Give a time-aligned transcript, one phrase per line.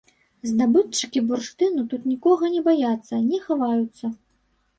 [0.51, 4.05] Здабытчыкі бурштыну тут нікога не баяцца, не хаваюцца.